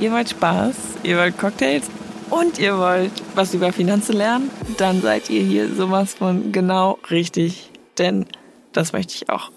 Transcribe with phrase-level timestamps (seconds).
[0.00, 1.90] ihr wollt Spaß, ihr wollt Cocktails
[2.30, 7.70] und ihr wollt was über Finanzen lernen, dann seid ihr hier sowas von genau richtig.
[7.98, 8.26] Denn
[8.72, 9.50] das möchte ich auch.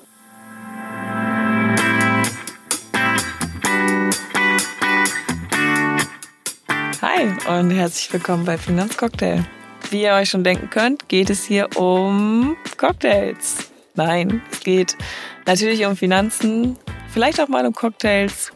[7.01, 9.45] Hi und herzlich willkommen bei Finanzcocktail.
[9.91, 13.71] Wie ihr euch schon denken könnt, geht es hier um Cocktails.
[13.95, 14.97] Nein, es geht
[15.45, 16.77] natürlich um Finanzen,
[17.09, 18.51] vielleicht auch mal um Cocktails.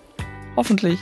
[0.56, 1.00] Hoffentlich.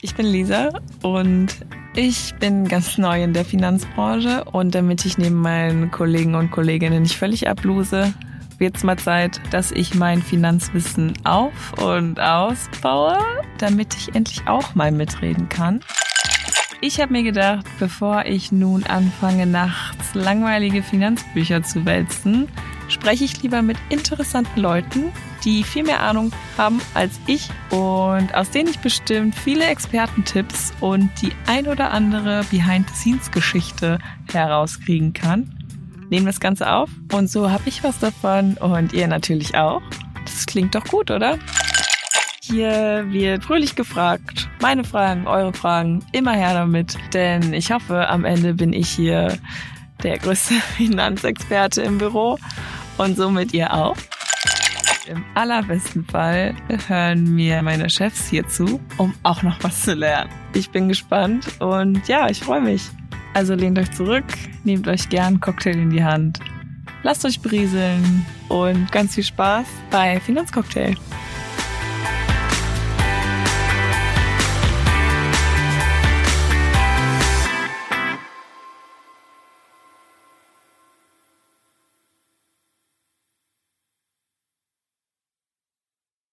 [0.00, 0.68] Ich bin Lisa
[1.02, 1.48] und
[1.96, 7.02] ich bin ganz neu in der Finanzbranche und damit ich neben meinen Kollegen und Kolleginnen
[7.02, 8.14] nicht völlig ablose,
[8.58, 13.18] wird es mal Zeit, dass ich mein Finanzwissen auf und ausbaue,
[13.58, 15.80] damit ich endlich auch mal mitreden kann.
[16.80, 22.46] Ich habe mir gedacht, bevor ich nun anfange, nachts langweilige Finanzbücher zu wälzen,
[22.88, 25.12] spreche ich lieber mit interessanten Leuten,
[25.44, 31.10] die viel mehr Ahnung haben als ich und aus denen ich bestimmt viele Expertentipps und
[31.22, 33.98] die ein oder andere Behind-the-Scenes-Geschichte
[34.32, 35.54] herauskriegen kann.
[36.10, 39.82] Nehmen das Ganze auf und so habe ich was davon und ihr natürlich auch.
[40.24, 41.38] Das klingt doch gut, oder?
[42.50, 44.48] Hier wird fröhlich gefragt.
[44.62, 46.96] Meine Fragen, eure Fragen, immer her damit.
[47.12, 49.36] Denn ich hoffe, am Ende bin ich hier
[50.02, 52.38] der größte Finanzexperte im Büro
[52.98, 53.96] und somit ihr auch.
[55.06, 56.54] Im allerbesten Fall
[56.86, 60.30] hören mir meine Chefs hier zu, um auch noch was zu lernen.
[60.52, 62.82] Ich bin gespannt und ja, ich freue mich.
[63.32, 64.24] Also lehnt euch zurück,
[64.64, 66.40] nehmt euch gern einen Cocktail in die Hand,
[67.02, 70.94] lasst euch berieseln und ganz viel Spaß bei Finanzcocktail.